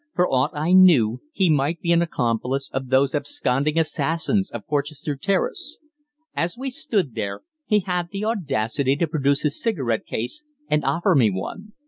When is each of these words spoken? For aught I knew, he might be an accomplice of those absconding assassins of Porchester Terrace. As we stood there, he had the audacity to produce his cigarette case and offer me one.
For 0.15 0.27
aught 0.27 0.49
I 0.57 0.71
knew, 0.73 1.21
he 1.31 1.51
might 1.51 1.79
be 1.79 1.91
an 1.91 2.01
accomplice 2.01 2.71
of 2.73 2.87
those 2.89 3.13
absconding 3.13 3.77
assassins 3.77 4.49
of 4.49 4.65
Porchester 4.65 5.15
Terrace. 5.15 5.77
As 6.35 6.57
we 6.57 6.71
stood 6.71 7.13
there, 7.13 7.41
he 7.67 7.81
had 7.81 8.09
the 8.09 8.25
audacity 8.25 8.95
to 8.95 9.05
produce 9.05 9.43
his 9.43 9.61
cigarette 9.61 10.07
case 10.07 10.43
and 10.67 10.83
offer 10.83 11.13
me 11.13 11.29
one. 11.29 11.73